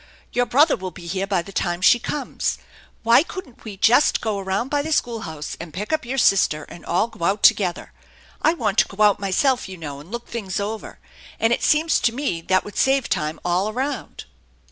[0.33, 2.57] Your brother will be here by the time she comes.
[3.03, 6.83] Why couldn't we just go around by the schoolhouse and pick up your sister, and
[6.83, 7.93] all go out together?
[8.41, 10.97] I want to go out myself, you know, and look things over,
[11.39, 14.23] and it seems to me that would save time all around.